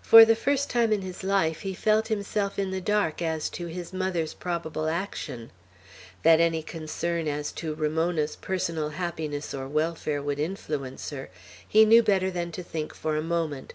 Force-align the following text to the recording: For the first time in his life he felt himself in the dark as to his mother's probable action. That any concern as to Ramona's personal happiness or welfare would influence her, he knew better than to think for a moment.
For 0.00 0.24
the 0.24 0.34
first 0.34 0.68
time 0.70 0.92
in 0.92 1.02
his 1.02 1.22
life 1.22 1.60
he 1.60 1.72
felt 1.72 2.08
himself 2.08 2.58
in 2.58 2.72
the 2.72 2.80
dark 2.80 3.22
as 3.22 3.48
to 3.50 3.68
his 3.68 3.92
mother's 3.92 4.34
probable 4.34 4.88
action. 4.88 5.52
That 6.24 6.40
any 6.40 6.64
concern 6.64 7.28
as 7.28 7.52
to 7.62 7.76
Ramona's 7.76 8.34
personal 8.34 8.88
happiness 8.88 9.54
or 9.54 9.68
welfare 9.68 10.20
would 10.20 10.40
influence 10.40 11.10
her, 11.10 11.30
he 11.68 11.84
knew 11.84 12.02
better 12.02 12.28
than 12.28 12.50
to 12.50 12.64
think 12.64 12.92
for 12.92 13.14
a 13.16 13.22
moment. 13.22 13.72